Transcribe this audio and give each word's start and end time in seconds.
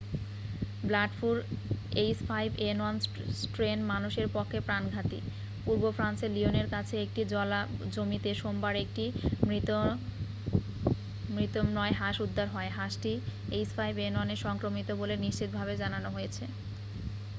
Bird 0.83 1.11
ফ্লুর 1.17 1.37
h5n1 2.09 2.95
strain 3.41 3.79
মানুষের 3.83 4.27
পক্ষে 4.33 4.59
প্রাণঘাতী। 4.59 5.19
পূর্ব 5.65 5.83
ফ্রান্সের 5.91 6.31
লিওনের 6.31 6.67
কাছে 6.69 6.95
একটি 7.01 7.21
জলাজমিতে 7.25 8.31
সোমবার 8.35 8.73
একটি 8.75 9.05
মৃত 9.47 9.69
বন্য় 11.55 11.93
হাঁস 11.99 12.17
উদ্ধার 12.21 12.47
হয়। 12.47 12.69
হাঁসটি 12.69 13.13
h5n1 13.61 14.29
এ 14.29 14.45
সংক্রমিত 14.45 14.89
বলে 15.01 15.15
নিশ্চিত 15.17 15.49
ভাবে 15.57 15.73
জানানো 15.77 16.09
হয়েছে।ে 16.11 16.45